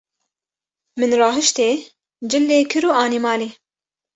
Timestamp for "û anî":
2.89-3.19